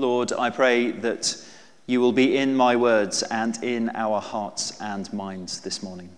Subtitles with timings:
[0.00, 1.44] Lord, I pray that
[1.88, 6.08] you will be in my words and in our hearts and minds this morning.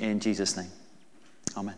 [0.00, 0.72] In Jesus' name.
[1.56, 1.76] Amen.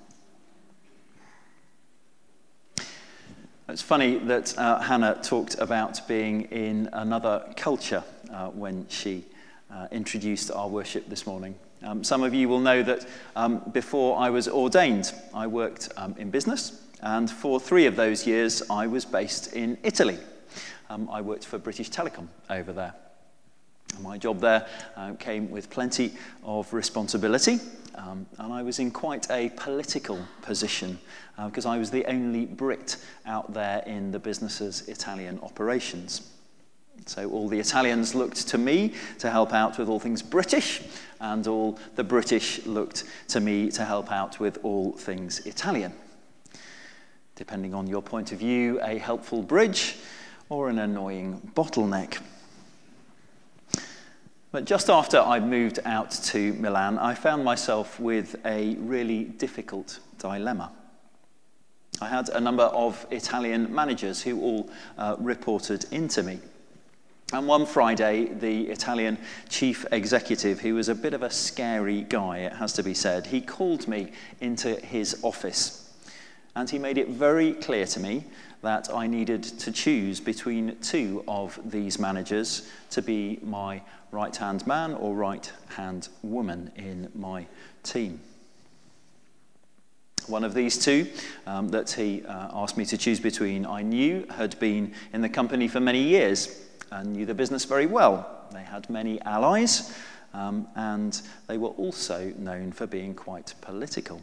[3.68, 9.26] It's funny that uh, Hannah talked about being in another culture uh, when she
[9.70, 11.54] uh, introduced our worship this morning.
[11.82, 13.06] Um, some of you will know that
[13.36, 18.26] um, before I was ordained, I worked um, in business, and for three of those
[18.26, 20.18] years, I was based in Italy.
[20.90, 22.92] Um, I worked for British Telecom over there.
[24.00, 27.60] My job there uh, came with plenty of responsibility.
[27.94, 30.98] Um, and I was in quite a political position
[31.46, 36.28] because uh, I was the only Brit out there in the business's Italian operations.
[37.06, 40.82] So all the Italians looked to me to help out with all things British,
[41.20, 45.92] and all the British looked to me to help out with all things Italian.
[47.36, 49.96] Depending on your point of view, a helpful bridge
[50.50, 52.18] or an annoying bottleneck.
[54.52, 60.00] But just after I moved out to Milan, I found myself with a really difficult
[60.18, 60.72] dilemma.
[62.02, 66.40] I had a number of Italian managers who all uh, reported into me.
[67.32, 72.38] And one Friday, the Italian chief executive, who was a bit of a scary guy,
[72.38, 75.92] it has to be said, he called me into his office.
[76.56, 78.24] And he made it very clear to me
[78.62, 84.66] that I needed to choose between two of these managers to be my right hand
[84.66, 87.46] man or right hand woman in my
[87.82, 88.20] team.
[90.26, 91.08] One of these two
[91.46, 95.28] um, that he uh, asked me to choose between, I knew had been in the
[95.28, 96.60] company for many years
[96.92, 98.46] and knew the business very well.
[98.52, 99.96] They had many allies,
[100.34, 104.20] um, and they were also known for being quite political.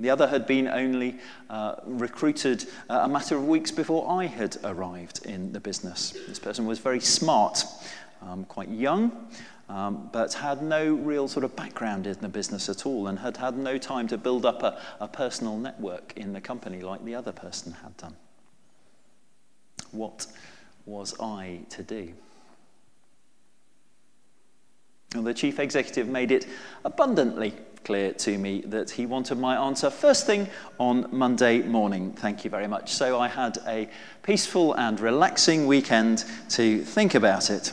[0.00, 1.16] The other had been only
[1.48, 6.14] uh, recruited uh, a matter of weeks before I had arrived in the business.
[6.26, 7.64] This person was very smart,
[8.20, 9.28] um, quite young,
[9.68, 13.36] um, but had no real sort of background in the business at all and had
[13.36, 17.14] had no time to build up a, a personal network in the company like the
[17.14, 18.16] other person had done.
[19.92, 20.26] What
[20.86, 22.12] was I to do?
[25.14, 26.46] Well, the chief executive made it
[26.84, 27.54] abundantly
[27.84, 30.48] clear to me that he wanted my answer first thing
[30.80, 32.12] on Monday morning.
[32.12, 32.92] Thank you very much.
[32.92, 33.88] So I had a
[34.24, 37.72] peaceful and relaxing weekend to think about it.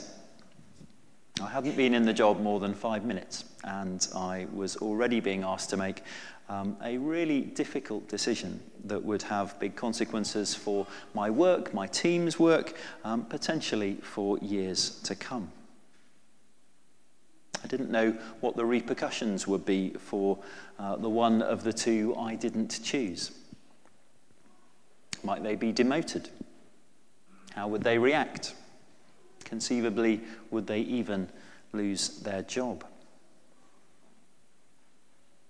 [1.41, 5.43] I hadn't been in the job more than five minutes, and I was already being
[5.43, 6.03] asked to make
[6.47, 10.85] um, a really difficult decision that would have big consequences for
[11.15, 15.51] my work, my team's work, um, potentially for years to come.
[17.63, 20.39] I didn't know what the repercussions would be for
[20.79, 23.31] uh, the one of the two I didn't choose.
[25.23, 26.29] Might they be demoted?
[27.53, 28.55] How would they react?
[29.43, 31.29] Conceivably, would they even
[31.73, 32.85] lose their job?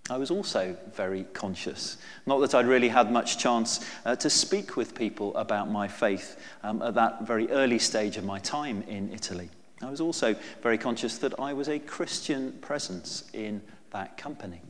[0.09, 1.97] I was also very conscious.
[2.25, 6.37] Not that I'd really had much chance uh, to speak with people about my faith
[6.63, 9.49] um, at that very early stage of my time in Italy.
[9.83, 13.61] I was also very conscious that I was a Christian presence in
[13.91, 14.61] that company.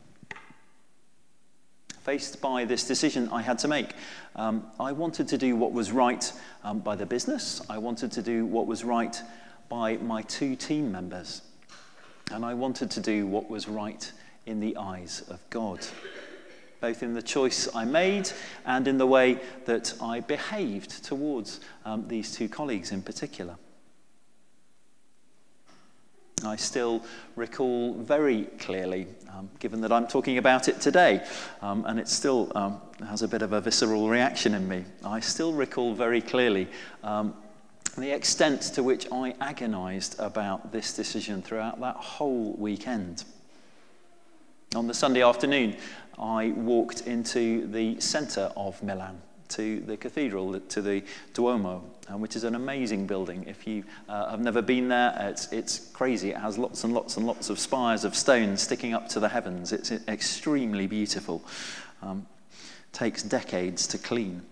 [2.02, 3.92] Faced by this decision I had to make,
[4.34, 6.32] um, I wanted to do what was right
[6.64, 7.60] um, by the business.
[7.68, 9.20] I wanted to do what was right
[9.68, 11.42] by my two team members.
[12.30, 14.10] And I wanted to do what was right
[14.46, 15.86] in the eyes of God,
[16.80, 18.30] both in the choice I made
[18.66, 23.56] and in the way that I behaved towards um, these two colleagues in particular.
[26.44, 27.02] I still
[27.36, 31.24] recall very clearly, um, given that I'm talking about it today,
[31.60, 34.84] um, and it still um, has a bit of a visceral reaction in me.
[35.04, 36.68] I still recall very clearly
[37.02, 37.34] um,
[37.96, 43.24] the extent to which I agonized about this decision throughout that whole weekend.
[44.74, 45.76] On the Sunday afternoon,
[46.18, 49.20] I walked into the centre of Milan
[49.56, 51.02] to the cathedral, to the
[51.34, 53.44] Duomo, uh, which is an amazing building.
[53.46, 56.30] If you uh, have never been there, it's, it's crazy.
[56.30, 59.28] It has lots and lots and lots of spires of stone sticking up to the
[59.28, 59.72] heavens.
[59.72, 61.44] It's extremely beautiful.
[62.02, 62.26] Um,
[62.92, 64.42] takes decades to clean.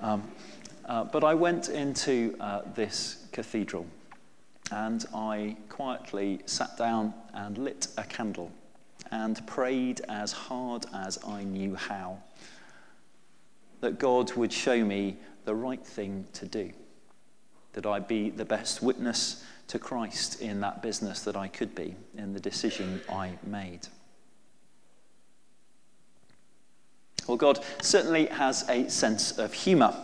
[0.00, 0.30] Um,
[0.84, 3.86] uh, but I went into uh, this cathedral
[4.70, 8.50] and I quietly sat down and lit a candle
[9.10, 12.18] and prayed as hard as I knew how
[13.82, 16.70] that God would show me the right thing to do,
[17.72, 21.96] that I be the best witness to Christ in that business that I could be,
[22.16, 23.88] in the decision I made.
[27.26, 29.94] Well, God certainly has a sense of humour.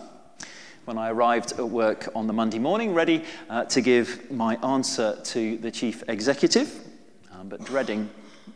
[0.88, 5.18] when I arrived at work on the Monday morning, ready uh, to give my answer
[5.22, 6.80] to the chief executive,
[7.30, 8.08] um, but dreading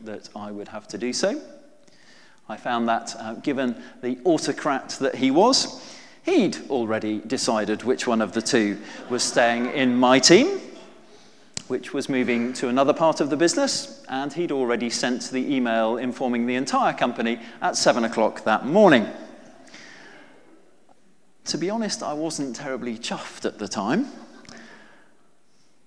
[0.05, 1.43] that I would have to do so.
[2.49, 5.83] I found that, uh, given the autocrat that he was,
[6.25, 8.79] he'd already decided which one of the two
[9.09, 10.61] was staying in my team,
[11.69, 15.97] which was moving to another part of the business, and he'd already sent the email
[15.97, 19.07] informing the entire company at seven o'clock that morning.
[21.47, 24.07] To be honest, I wasn't terribly chuffed at the time.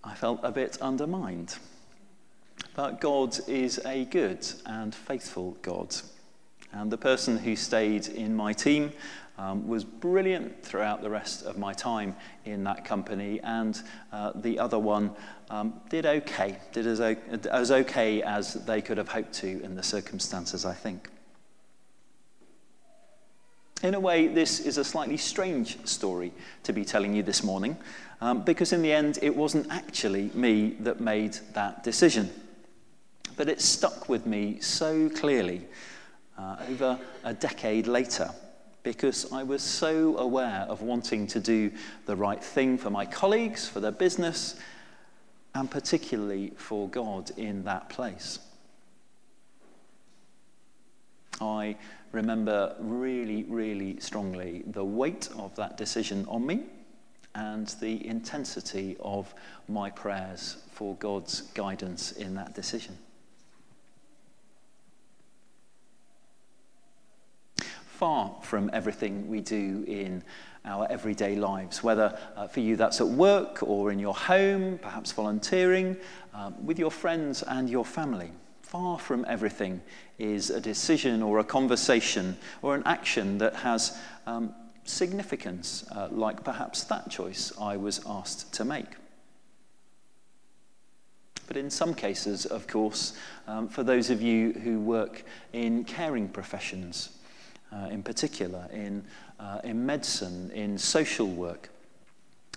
[0.04, 1.56] I felt a bit undermined.
[2.76, 5.96] But God is a good and faithful God.
[6.76, 8.92] And the person who stayed in my team
[9.38, 13.40] um, was brilliant throughout the rest of my time in that company.
[13.42, 13.82] And
[14.12, 15.12] uh, the other one
[15.50, 19.84] um, did okay, did as, as okay as they could have hoped to in the
[19.84, 21.10] circumstances, I think.
[23.82, 26.34] In a way, this is a slightly strange story
[26.64, 27.78] to be telling you this morning,
[28.20, 32.30] um, because in the end, it wasn't actually me that made that decision.
[33.38, 35.68] But it stuck with me so clearly
[36.38, 38.30] uh, over a decade later,
[38.84, 41.72] because I was so aware of wanting to do
[42.06, 44.56] the right thing for my colleagues, for their business,
[45.54, 48.40] and particularly for God in that place.
[51.42, 51.78] I
[52.12, 56.64] remember really, really strongly the weight of that decision on me
[57.34, 59.34] and the intensity of
[59.68, 62.98] my prayers for God's guidance in that decision.
[67.98, 70.24] Far from everything we do in
[70.66, 75.12] our everyday lives, whether uh, for you that's at work or in your home, perhaps
[75.12, 75.96] volunteering,
[76.34, 78.32] um, with your friends and your family
[78.76, 79.82] far from everything
[80.20, 84.54] is a decision or a conversation or an action that has um,
[84.84, 88.90] significance, uh, like perhaps that choice I was asked to make.
[91.48, 93.14] But in some cases, of course,
[93.48, 97.18] um, for those of you who work in caring professions,
[97.76, 99.04] uh, in particular, in,
[99.40, 101.70] uh, in medicine, in social work,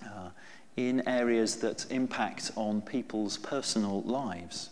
[0.04, 0.30] uh,
[0.76, 4.70] in areas that impact on people's personal lives,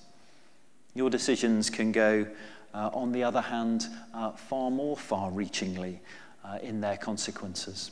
[0.94, 2.26] your decisions can go,
[2.74, 6.00] uh, on the other hand, uh, far more far reachingly
[6.44, 7.90] uh, in their consequences.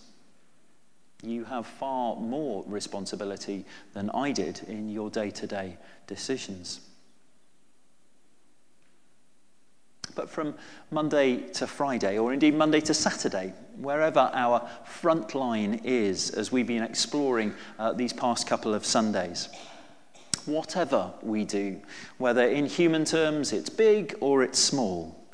[1.23, 3.65] You have far more responsibility
[3.95, 6.81] than I did in your day to day decisions.
[10.15, 10.55] But from
[10.91, 16.67] Monday to Friday, or indeed Monday to Saturday, wherever our front line is as we've
[16.67, 19.49] been exploring uh, these past couple of Sundays,
[20.47, 21.81] whatever we do,
[22.19, 25.25] whether in human terms it's big or it's small,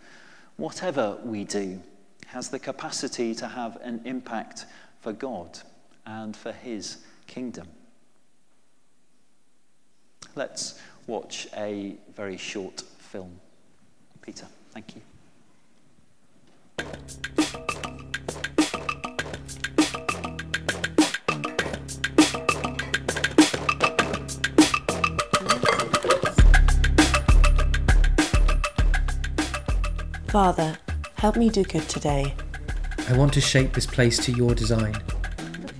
[0.56, 1.80] whatever we do
[2.26, 4.66] has the capacity to have an impact
[5.00, 5.58] for God
[6.06, 7.66] and for His kingdom.
[10.36, 13.40] Let's watch a very short film.
[14.22, 15.02] Peter, thank you.
[30.30, 30.78] Father,
[31.16, 32.32] help me do good today.
[33.08, 34.94] I want to shape this place to your design.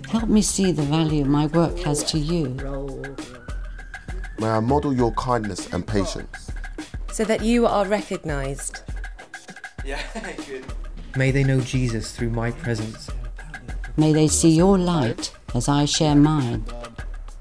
[0.09, 2.57] Help me see the value my work has to you.
[4.41, 6.40] May I model your kindness and patience.
[7.21, 8.81] So that you are recognized.
[9.85, 10.01] Yeah,
[10.49, 10.65] good.
[11.17, 13.11] May they know Jesus through my presence.
[13.99, 16.65] May they see your light as I share mine.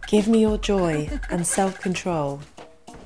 [0.08, 2.42] Give me your joy and self control.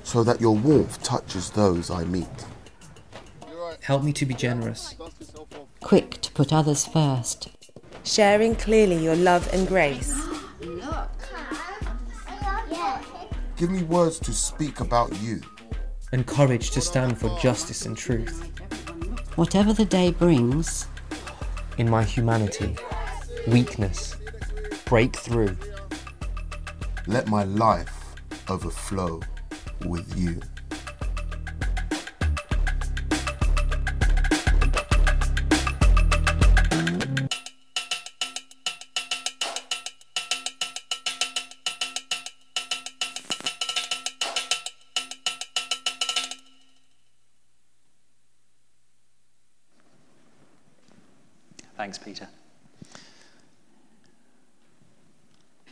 [0.01, 2.47] So that your warmth touches those I meet.
[3.81, 4.95] Help me to be generous.
[5.79, 7.49] Quick to put others first.
[8.03, 10.11] Sharing clearly your love and grace.
[13.57, 15.39] Give me words to speak about you.
[16.13, 18.49] And courage to stand for justice and truth.
[19.35, 20.87] Whatever the day brings.
[21.79, 22.75] In my humanity,
[23.47, 24.15] weakness,
[24.85, 25.57] break through.
[27.07, 28.15] Let my life
[28.47, 29.21] overflow
[29.85, 30.39] with you.
[51.83, 52.29] Thanks, Peter.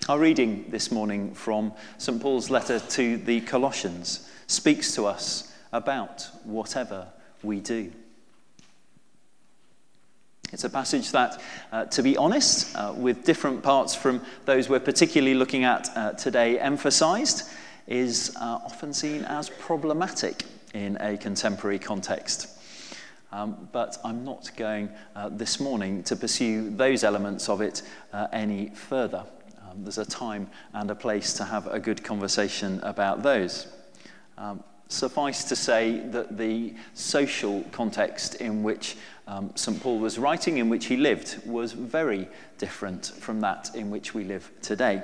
[0.10, 2.22] Our reading this morning from St.
[2.22, 7.08] Paul's letter to the Colossians speaks to us about whatever
[7.44, 7.94] we do.
[10.51, 11.41] It's a passage that,
[11.72, 16.12] uh, to be honest, uh, with different parts from those we're particularly looking at uh,
[16.12, 17.50] today emphasized,
[17.88, 22.61] is uh, often seen as problematic in a contemporary context.
[23.34, 28.28] Um, but I'm not going uh, this morning to pursue those elements of it uh,
[28.34, 29.24] any further.
[29.62, 33.68] Um, there's a time and a place to have a good conversation about those.
[34.38, 38.98] Um, suffice to say that the social context in which
[39.28, 39.82] um, St.
[39.82, 44.26] Paul was writing, in which he lived, was very different from that in which we
[44.26, 45.04] live today.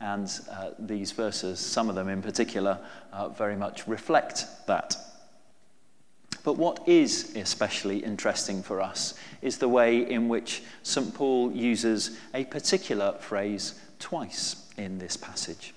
[0.00, 2.78] And uh, these verses, some of them in particular,
[3.12, 4.96] uh, very much reflect that.
[6.44, 11.12] But what is especially interesting for us is the way in which St.
[11.14, 15.72] Paul uses a particular phrase twice in this passage.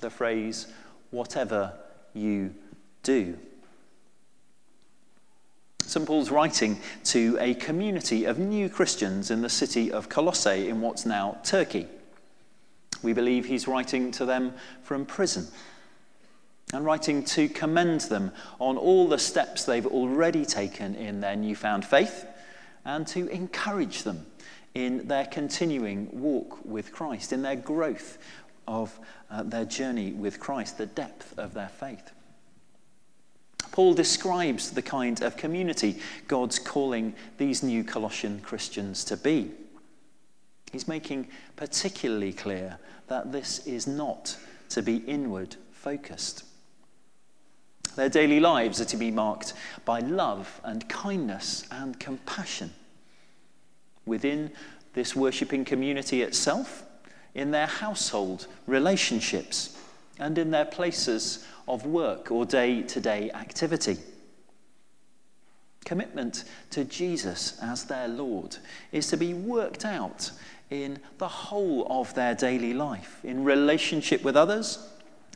[0.00, 0.66] The phrase,
[1.10, 1.72] whatever
[2.12, 2.54] you
[3.02, 3.38] do.
[5.80, 6.06] St.
[6.06, 11.06] Paul's writing to a community of new Christians in the city of Colossae in what's
[11.06, 11.86] now Turkey.
[13.02, 14.52] We believe he's writing to them
[14.82, 15.48] from prison
[16.74, 21.84] and writing to commend them on all the steps they've already taken in their newfound
[21.84, 22.26] faith
[22.84, 24.26] and to encourage them
[24.74, 28.18] in their continuing walk with Christ, in their growth
[28.66, 28.98] of
[29.30, 32.10] uh, their journey with Christ, the depth of their faith.
[33.70, 39.50] Paul describes the kind of community God's calling these new Colossian Christians to be.
[40.72, 44.36] He's making particularly clear that this is not
[44.70, 46.44] to be inward focused.
[47.96, 49.52] Their daily lives are to be marked
[49.84, 52.72] by love and kindness and compassion.
[54.06, 54.50] Within
[54.94, 56.84] this worshipping community itself,
[57.34, 59.76] in their household relationships,
[60.18, 63.96] and in their places of work or day to day activity.
[65.84, 68.56] Commitment to Jesus as their Lord
[68.92, 70.30] is to be worked out
[70.70, 74.88] in the whole of their daily life, in relationship with others,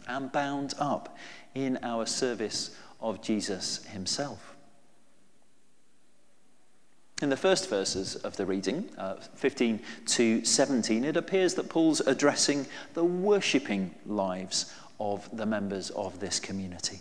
[0.06, 1.16] and bound up
[1.58, 4.54] in our service of Jesus himself.
[7.20, 12.00] In the first verses of the reading, uh, 15 to 17, it appears that Paul's
[12.00, 17.00] addressing the worshipping lives of the members of this community.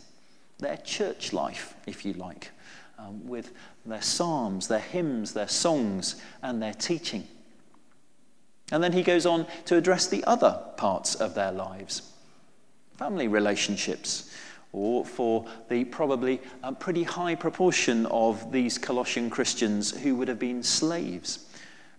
[0.57, 2.49] Their church life, if you like,
[2.97, 3.51] um, with
[3.85, 7.27] their psalms, their hymns, their songs, and their teaching.
[8.71, 12.01] And then he goes on to address the other parts of their lives
[12.97, 14.29] family relationships,
[14.71, 20.39] or for the probably a pretty high proportion of these Colossian Christians who would have
[20.39, 21.45] been slaves,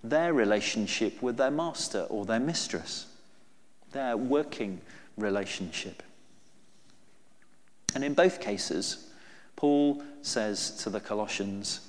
[0.05, 3.07] their relationship with their master or their mistress,
[3.93, 4.81] their working
[5.17, 6.03] relationship.
[7.95, 9.11] And in both cases,
[9.57, 11.81] Paul says to the Colossians,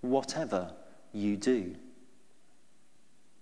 [0.00, 0.72] whatever
[1.12, 1.76] you do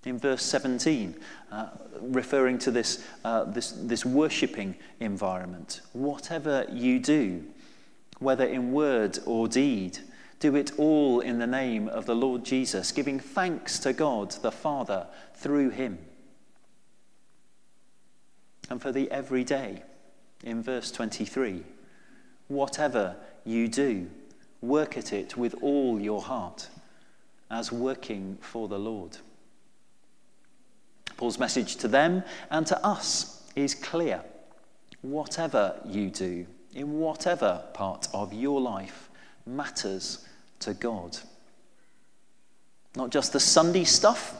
[0.04, 1.14] in verse 17,
[1.52, 1.69] uh,
[2.00, 5.83] referring to this, uh, this, this worshipping environment.
[5.92, 7.45] Whatever you do,
[8.19, 9.99] whether in word or deed,
[10.38, 14.50] do it all in the name of the Lord Jesus, giving thanks to God the
[14.52, 15.99] Father through him.
[18.71, 19.83] And for the everyday,
[20.42, 21.62] in verse 23,
[22.49, 24.09] whatever you do,
[24.62, 26.69] work at it with all your heart,
[27.50, 29.19] as working for the Lord.
[31.21, 34.23] Paul's message to them and to us is clear.
[35.03, 39.11] Whatever you do, in whatever part of your life,
[39.45, 40.27] matters
[40.61, 41.19] to God.
[42.97, 44.35] Not just the Sunday stuff,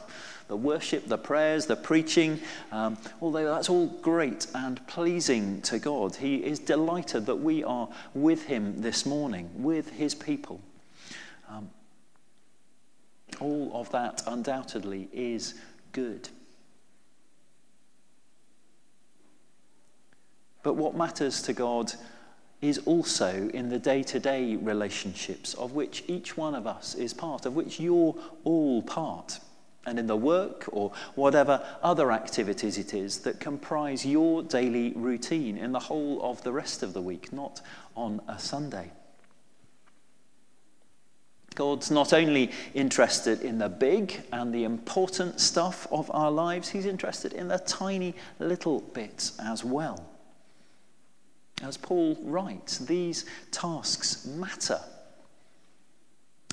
[0.47, 2.39] the worship, the prayers, the preaching,
[2.71, 6.15] um, although that's all great and pleasing to God.
[6.15, 10.59] He is delighted that we are with Him this morning, with His people.
[11.47, 11.69] Um,
[13.39, 15.53] all of that undoubtedly is
[15.91, 16.27] good.
[20.63, 21.93] But what matters to God
[22.61, 27.13] is also in the day to day relationships of which each one of us is
[27.13, 29.39] part, of which you're all part,
[29.85, 35.57] and in the work or whatever other activities it is that comprise your daily routine
[35.57, 37.61] in the whole of the rest of the week, not
[37.95, 38.91] on a Sunday.
[41.55, 46.85] God's not only interested in the big and the important stuff of our lives, He's
[46.85, 50.10] interested in the tiny little bits as well.
[51.61, 54.79] As Paul writes, these tasks matter.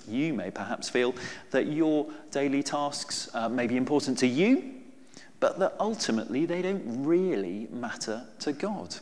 [0.07, 1.15] You may perhaps feel
[1.51, 4.75] that your daily tasks uh, may be important to you,
[5.41, 8.97] but that ultimately they don't really matter to God.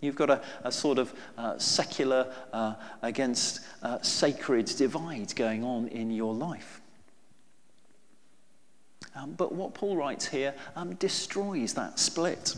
[0.00, 5.88] You've got a, a sort of uh, secular uh, against uh, sacred divide going on
[5.88, 6.80] in your life.
[9.14, 12.56] Um, but what Paul writes here um, destroys that split.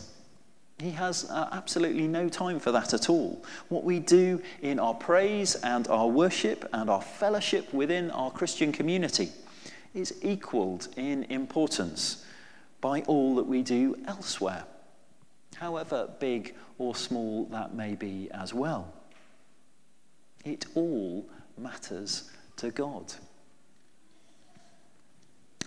[0.79, 3.43] He has uh, absolutely no time for that at all.
[3.69, 8.73] What we do in our praise and our worship and our fellowship within our Christian
[8.73, 9.29] community
[9.93, 12.25] is equaled in importance
[12.81, 14.65] by all that we do elsewhere,
[15.55, 18.93] however big or small that may be as well.
[20.43, 21.25] It all
[21.57, 23.13] matters to God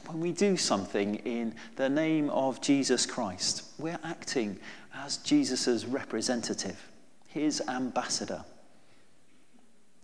[0.09, 4.59] when we do something in the name of Jesus Christ, we're acting
[4.95, 6.91] as Jesus' representative,
[7.29, 8.45] his ambassador.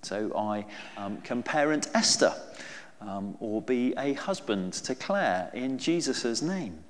[0.03, 2.35] So I um, can parent Esther
[3.01, 6.85] um, or be a husband to Claire in Jesus' name.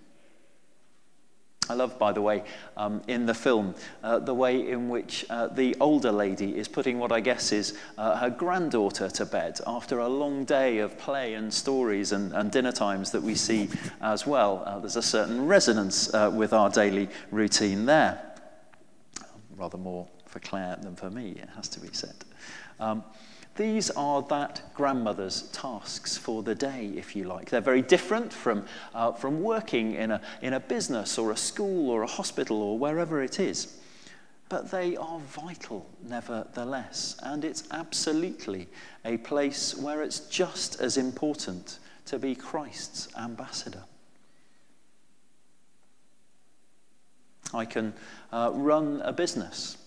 [1.68, 2.44] I love, by the way,
[2.76, 6.98] um, in the film, uh, the way in which uh, the older lady is putting
[6.98, 11.34] what I guess is uh, her granddaughter to bed after a long day of play
[11.34, 13.70] and stories and, and dinner times that we see
[14.02, 14.62] as well.
[14.66, 18.20] Uh, there's a certain resonance uh, with our daily routine there.
[19.56, 22.16] Rather more for Claire than for me, it has to be said.
[22.78, 23.04] Um,
[23.56, 27.50] these are that grandmother's tasks for the day, if you like.
[27.50, 31.90] They're very different from, uh, from working in a, in a business or a school
[31.90, 33.78] or a hospital or wherever it is.
[34.48, 37.16] But they are vital, nevertheless.
[37.22, 38.68] And it's absolutely
[39.04, 43.84] a place where it's just as important to be Christ's ambassador.
[47.52, 47.94] I can
[48.32, 49.78] uh, run a business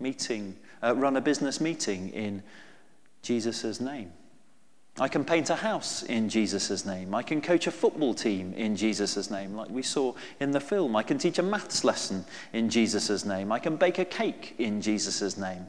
[0.00, 2.42] meeting, uh, run a business meeting in
[3.26, 4.12] Jesus' name.
[4.98, 7.12] I can paint a house in Jesus' name.
[7.12, 10.94] I can coach a football team in Jesus' name, like we saw in the film.
[10.94, 13.50] I can teach a maths lesson in Jesus' name.
[13.50, 15.66] I can bake a cake in Jesus' name.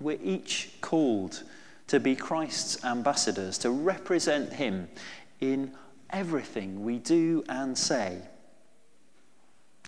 [0.00, 1.42] We're each called
[1.86, 4.88] to be Christ's ambassadors, to represent Him
[5.40, 5.72] in
[6.10, 8.18] everything we do and say.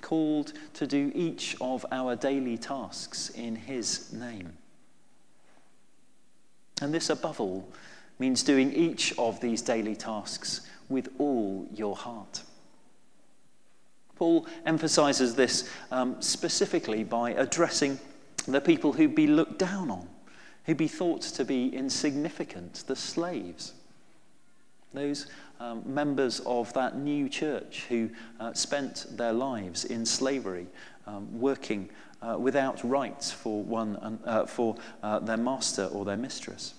[0.00, 4.54] Called to do each of our daily tasks in His name.
[6.80, 7.68] And this, above all,
[8.18, 12.42] means doing each of these daily tasks with all your heart.
[14.16, 17.98] Paul emphasizes this um, specifically by addressing
[18.46, 20.08] the people who'd be looked down on,
[20.66, 23.72] who'd be thought to be insignificant, the slaves.
[24.92, 25.26] Those
[25.58, 30.66] um, members of that new church who uh, spent their lives in slavery,
[31.06, 31.88] um, working
[32.22, 36.74] uh, without rights for, one, uh, for uh, their master or their mistress.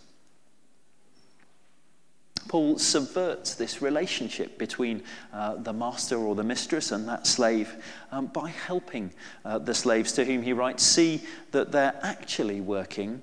[2.48, 7.76] Paul subverts this relationship between uh, the master or the mistress and that slave
[8.12, 9.14] um, by helping
[9.46, 13.22] uh, the slaves to whom he writes see that they're actually working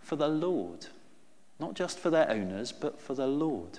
[0.00, 0.86] for the Lord,
[1.60, 3.78] not just for their owners, but for the Lord.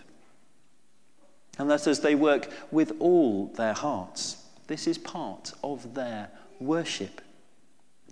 [1.58, 7.21] And that as they work with all their hearts, this is part of their worship.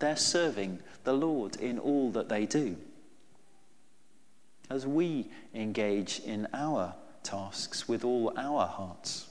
[0.03, 2.75] They're serving the Lord in all that they do.
[4.69, 9.29] As we engage in our tasks with all our hearts,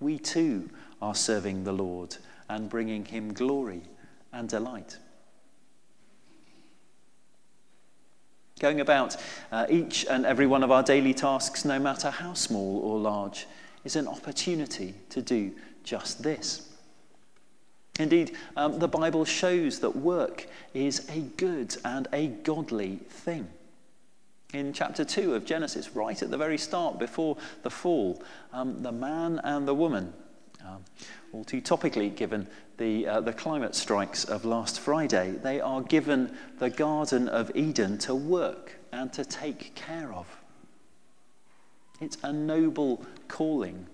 [0.00, 0.70] we too
[1.02, 2.16] are serving the Lord
[2.48, 3.82] and bringing him glory
[4.32, 4.96] and delight.
[8.58, 9.18] Going about
[9.52, 13.46] uh, each and every one of our daily tasks, no matter how small or large,
[13.84, 15.52] is an opportunity to do
[15.84, 16.72] just this.
[17.98, 23.48] Indeed, um, the Bible shows that work is a good and a godly thing.
[24.52, 28.92] In chapter 2 of Genesis, right at the very start, before the fall, um, the
[28.92, 30.12] man and the woman,
[30.64, 30.84] um,
[31.32, 32.46] all too topically given
[32.78, 37.98] the, uh, the climate strikes of last Friday, they are given the Garden of Eden
[37.98, 40.26] to work and to take care of.
[42.00, 43.86] It's a noble calling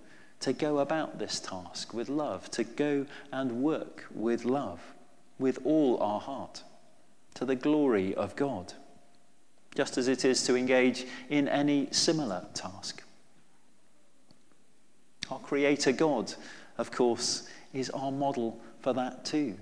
[0.42, 4.80] to go about this task with love, to go and work with love,
[5.38, 6.62] with all our heart,
[7.34, 8.74] to the glory of God,
[9.74, 13.02] just as it is to engage in any similar task.
[15.30, 16.34] Our Creator God,
[16.76, 19.56] of course, is our model for that too,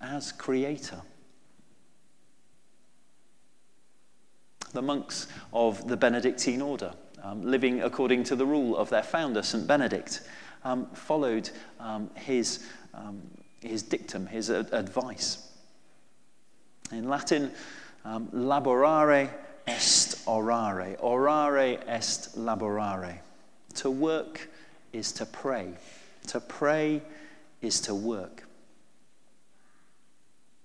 [0.00, 1.02] as Creator.
[4.72, 9.42] The monks of the Benedictine order um, living according to the rule of their founder,
[9.42, 9.66] St.
[9.66, 10.22] Benedict,
[10.64, 13.22] um, followed um, his, um,
[13.60, 15.48] his dictum, his ad- advice.
[16.92, 17.52] In Latin,
[18.04, 19.30] um, laborare
[19.66, 20.98] est orare.
[21.00, 23.18] Orare est laborare.
[23.76, 24.48] To work
[24.92, 25.74] is to pray.
[26.28, 27.02] To pray
[27.60, 28.44] is to work.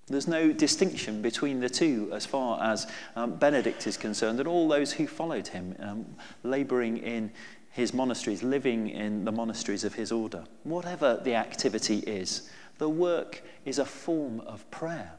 [0.07, 4.67] There's no distinction between the two as far as um, Benedict is concerned, and all
[4.67, 6.05] those who followed him, um,
[6.43, 7.31] labouring in
[7.71, 10.45] his monasteries, living in the monasteries of his order.
[10.63, 15.11] Whatever the activity is, the work is a form of prayer,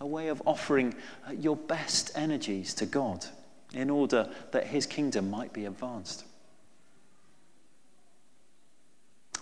[0.00, 0.94] a way of offering
[1.26, 3.24] uh, your best energies to God
[3.72, 6.24] in order that his kingdom might be advanced.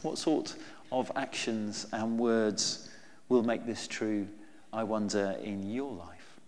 [0.02, 0.54] What sort
[0.92, 2.88] of actions and words
[3.28, 4.28] will make this true,
[4.74, 6.40] I wonder, in your life?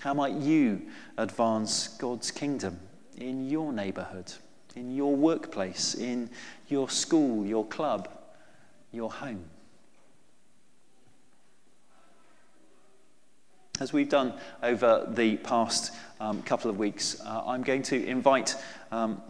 [0.00, 0.82] How might you
[1.16, 2.80] advance God's kingdom
[3.16, 4.32] in your neighbourhood,
[4.74, 6.30] in your workplace, in
[6.68, 8.08] your school, your club,
[8.90, 9.44] your home?
[13.78, 18.56] As we've done over the past um, couple of weeks, uh, I'm going to invite
[18.90, 19.22] um,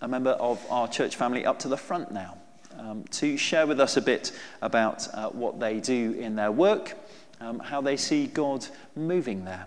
[0.00, 2.38] a member of our church family up to the front now
[2.78, 6.96] um, to share with us a bit about uh, what they do in their work,
[7.40, 8.66] um, how they see God
[8.96, 9.66] moving there,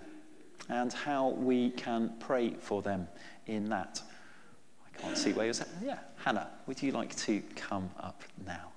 [0.70, 3.08] and how we can pray for them
[3.46, 4.02] in that.
[4.86, 5.68] I can't see where you're at.
[5.84, 8.72] Yeah, Hannah, would you like to come up now?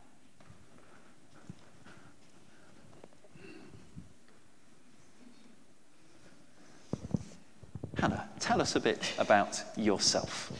[7.98, 10.52] Hannah, tell us a bit about yourself.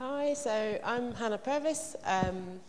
[0.00, 1.94] Hi, so I'm Hannah Purvis.
[2.04, 2.60] Um,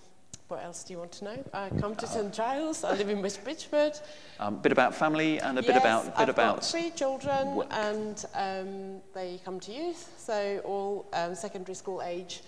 [0.53, 1.43] what else do you want to know?
[1.51, 2.83] I come to St Giles.
[2.83, 3.93] I live in West Bridgford.
[4.39, 6.91] A um, bit about family and a yes, bit about bit I've about got three
[6.91, 7.67] children, work.
[7.71, 12.43] and um, they come to youth, so all um, secondary school age.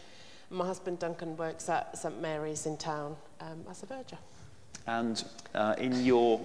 [0.52, 4.20] My husband Duncan works at St Mary's in town um, as a verger.
[4.86, 5.24] And
[5.56, 6.39] uh, in your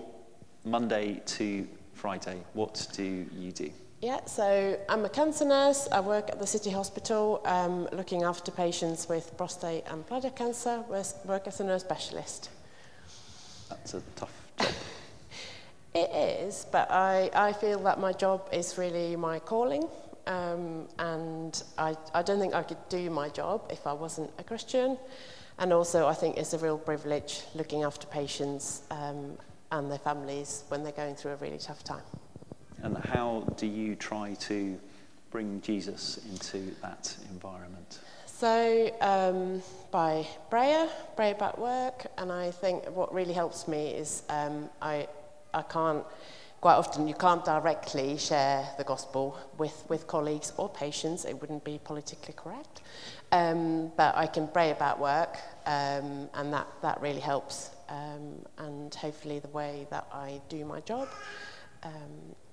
[0.65, 3.71] Monday to Friday, what do you do?
[4.01, 5.87] Yeah, so I'm a cancer nurse.
[5.93, 10.83] I work at the City Hospital um, looking after patients with prostate and bladder cancer,
[10.91, 12.49] I work as a nurse specialist.
[13.69, 14.69] That's a tough job.
[15.95, 16.11] it
[16.47, 19.87] is, but I, I feel that my job is really my calling.
[20.27, 24.43] Um, and I, I don't think I could do my job if I wasn't a
[24.43, 24.97] Christian.
[25.59, 29.37] And also, I think it's a real privilege looking after patients um,
[29.71, 32.01] and their families when they're going through a really tough time.
[32.83, 34.79] And how do you try to
[35.31, 38.01] bring Jesus into that environment?
[38.27, 44.23] So, um, by prayer, pray about work, and I think what really helps me is
[44.31, 45.09] um, I,
[45.53, 46.05] I can't,
[46.63, 51.65] quite often, you can't directly share the gospel with, with colleagues or patients, it wouldn't
[51.65, 52.81] be politically correct.
[53.31, 58.95] Um, but I can pray about work, um, and that, that really helps, um, and
[58.95, 61.09] hopefully, the way that I do my job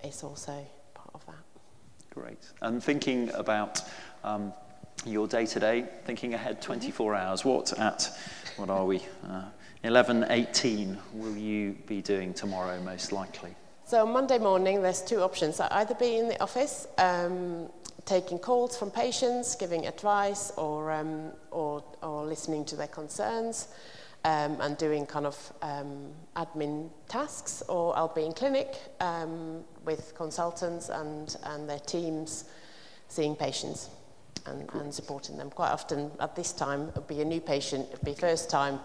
[0.03, 1.36] is also part of that.
[2.13, 2.39] Great.
[2.62, 3.81] And thinking about
[4.23, 4.53] um,
[5.05, 7.27] your day to day, thinking ahead 24 mm-hmm.
[7.27, 8.10] hours, what at,
[8.57, 9.43] what are we, uh,
[9.83, 13.55] 11, 18 will you be doing tomorrow most likely?
[13.86, 15.60] So Monday morning, there's two options.
[15.60, 17.69] I either be in the office um,
[18.05, 23.67] taking calls from patients, giving advice, or, um, or, or listening to their concerns
[24.23, 30.13] um, and doing kind of um, admin tasks, or I'll be in clinic um, with
[30.15, 32.45] consultants and, and their teams
[33.08, 33.89] seeing patients
[34.45, 35.49] and, and supporting them.
[35.49, 38.80] Quite often at this time, it'll be a new patient, it'll be first time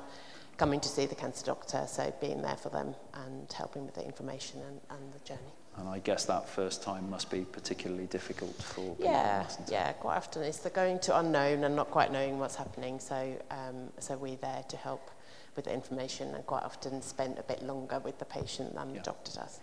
[0.59, 4.05] coming to see the cancer doctor, so being there for them and helping with the
[4.05, 5.41] information and, and the journey.
[5.79, 8.97] And I guess that first time must be particularly difficult for people.
[9.01, 13.01] Yeah, yeah, quite often it's the going to unknown and not quite knowing what's happening.
[13.01, 15.11] So, um, so we're there to help
[15.57, 18.97] with the information and quite often spend a bit longer with the patient than yeah.
[18.97, 19.61] the doctor does.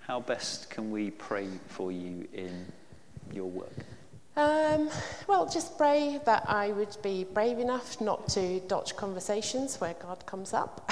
[0.00, 2.66] How best can we pray for you in
[3.32, 3.72] your work?
[4.34, 4.88] Um,
[5.26, 10.24] well, just pray that I would be brave enough not to dodge conversations where God
[10.24, 10.90] comes up,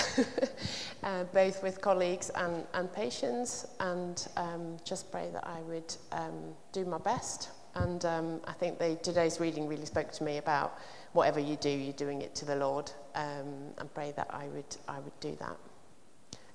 [1.03, 6.55] uh, both with colleagues and, and patients, and um, just pray that I would um,
[6.73, 7.49] do my best.
[7.75, 10.79] And um, I think the, today's reading really spoke to me about
[11.12, 14.77] whatever you do, you're doing it to the Lord, um, and pray that I would,
[14.88, 15.57] I would do that,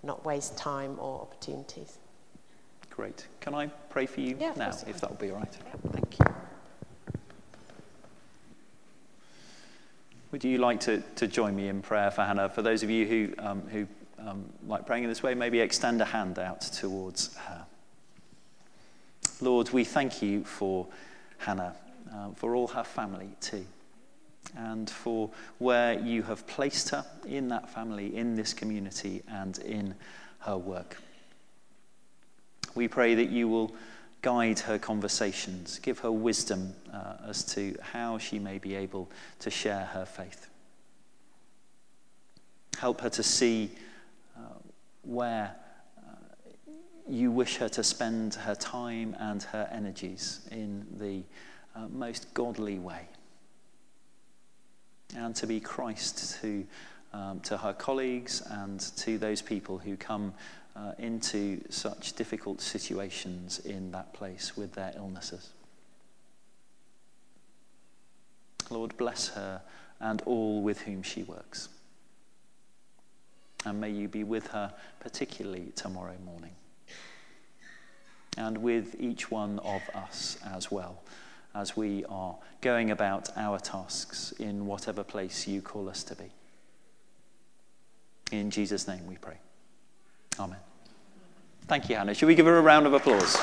[0.04, 1.98] not waste time or opportunities.
[2.90, 3.28] Great.
[3.42, 5.58] Can I pray for you yeah, now, if that would be all right?
[5.66, 5.92] Yeah.
[5.92, 6.26] Thank you.
[10.32, 12.50] Would you like to, to join me in prayer for Hannah?
[12.50, 13.88] For those of you who, um, who
[14.20, 17.66] um, like praying in this way, maybe extend a hand out towards her.
[19.42, 20.88] Lord, we thank you for
[21.38, 21.76] Hannah,
[22.14, 23.66] uh, for all her family too
[24.56, 29.96] and for where you have placed her in that family, in this community, and in
[30.40, 30.98] her work.
[32.76, 33.74] We pray that you will
[34.22, 39.50] guide her conversations, give her wisdom uh, as to how she may be able to
[39.50, 40.48] share her faith.
[42.80, 43.70] Help her to see
[44.36, 44.40] uh,
[45.04, 45.56] where
[45.98, 46.72] uh,
[47.08, 51.22] you wish her to spend her time and her energies in the
[51.76, 53.08] uh, most godly way.
[55.16, 56.66] And to be Christ to,
[57.14, 60.34] um, to her colleagues and to those people who come
[60.76, 65.52] uh, into such difficult situations in that place with their illnesses.
[68.70, 69.62] Lord, bless her
[70.00, 71.70] and all with whom she works.
[73.66, 76.52] And may you be with her, particularly tomorrow morning.
[78.38, 81.02] And with each one of us as well,
[81.56, 86.26] as we are going about our tasks in whatever place you call us to be.
[88.32, 89.38] In Jesus' name we pray.
[90.38, 90.60] Amen.
[91.68, 92.14] Thank you, Hannah.
[92.14, 93.36] Should we give her a round of applause?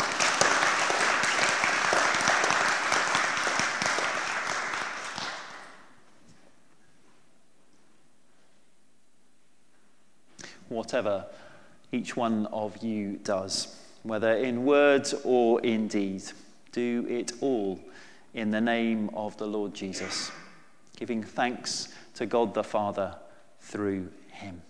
[10.69, 11.27] Whatever
[11.91, 16.23] each one of you does, whether in words or in deed,
[16.73, 17.79] do it all
[18.35, 20.33] in the name of the Lord Jesus,
[20.97, 23.17] giving thanks to God the Father
[23.61, 24.63] through him.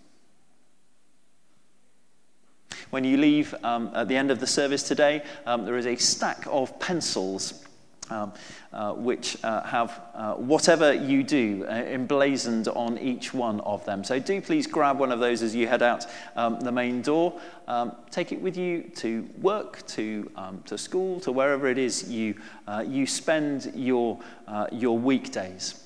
[2.91, 5.97] When you leave um, at the end of the service today, um, there is a
[5.97, 7.65] stack of pencils
[8.13, 8.33] um,
[8.73, 14.05] uh, which uh, have uh, whatever you do uh, emblazoned on each one of them.
[14.05, 17.41] So do please grab one of those as you head out um, the main door.
[17.67, 22.11] Um, take it with you to work, to, um, to school, to wherever it is
[22.11, 22.35] you,
[22.69, 25.79] uh, you spend your, uh, your weekdays.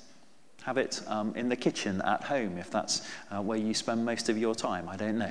[0.65, 4.37] Have it um, in the kitchen at home if that's where you spend most of
[4.37, 4.89] your time.
[4.89, 5.31] I don't know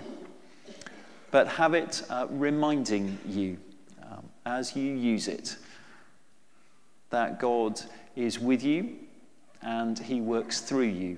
[1.32, 3.58] but have it reminding you
[4.02, 5.58] um, as you use it
[7.16, 7.80] that God
[8.18, 8.98] is with you
[9.62, 11.18] and he works through you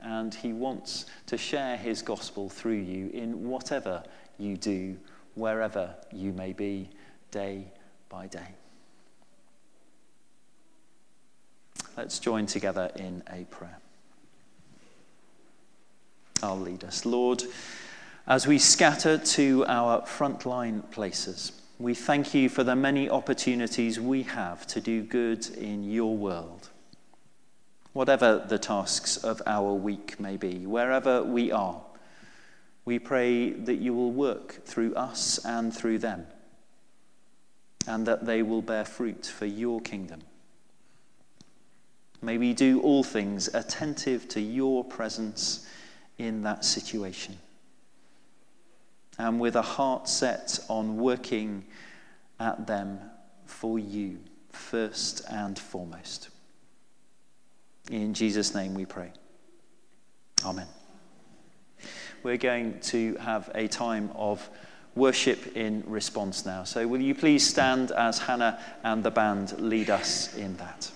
[0.00, 4.02] and he wants to share his gospel through you in whatever
[4.38, 4.96] you do,
[5.34, 6.88] wherever you may be,
[7.30, 7.66] day
[8.08, 8.54] by day.
[11.94, 13.76] Let's join together in a prayer.
[16.42, 17.04] I'll lead us.
[17.04, 17.42] Lord,
[18.26, 24.22] as we scatter to our frontline places, we thank you for the many opportunities we
[24.22, 26.70] have to do good in your world.
[27.92, 31.80] Whatever the tasks of our week may be, wherever we are,
[32.84, 36.26] we pray that you will work through us and through them,
[37.86, 40.20] and that they will bear fruit for your kingdom.
[42.22, 45.66] May we do all things attentive to your presence
[46.18, 47.38] in that situation
[49.18, 51.64] and with a heart set on working
[52.40, 52.98] at them
[53.46, 54.18] for you,
[54.50, 56.30] first and foremost.
[57.90, 59.12] In Jesus' name we pray.
[60.44, 60.66] Amen.
[62.22, 64.48] We're going to have a time of
[64.94, 66.64] worship in response now.
[66.64, 70.90] So, will you please stand as Hannah and the band lead us in that?